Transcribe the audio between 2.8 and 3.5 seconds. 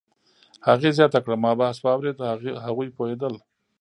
پوهېدل